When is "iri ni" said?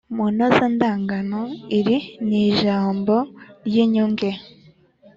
1.77-2.39